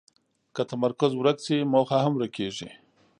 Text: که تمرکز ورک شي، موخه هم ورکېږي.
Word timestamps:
که 0.55 0.61
تمرکز 0.71 1.11
ورک 1.15 1.37
شي، 1.45 1.57
موخه 1.73 1.97
هم 2.03 2.13
ورکېږي. 2.15 2.69